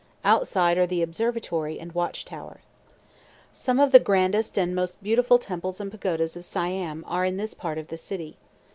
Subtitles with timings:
[0.25, 2.61] Outside are the observatory and watch tower.
[3.51, 7.53] Some of the grandest and most beautiful temples and pagodas of Siam are in this
[7.53, 8.35] part of the city.